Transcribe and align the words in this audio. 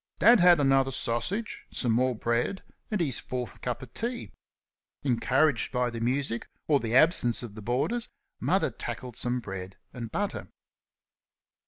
Dad 0.17 0.39
had 0.39 0.59
another 0.59 0.89
sausage, 0.89 1.67
some 1.69 1.91
more 1.91 2.15
bread, 2.15 2.63
and 2.89 2.99
his 2.99 3.19
fourth 3.19 3.61
cup 3.61 3.83
of 3.83 3.93
tea. 3.93 4.31
Encouraged 5.03 5.71
by 5.71 5.91
the 5.91 6.01
music 6.01 6.47
or 6.67 6.79
the 6.79 6.95
absence 6.95 7.43
of 7.43 7.53
the 7.53 7.61
boarders, 7.61 8.09
Mother 8.39 8.71
tackled 8.71 9.15
some 9.15 9.39
bread 9.39 9.77
and 9.93 10.11
butter. 10.11 10.47